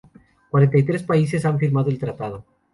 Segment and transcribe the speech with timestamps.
[0.49, 2.43] Cuarenta y tres países han firmado el tratado.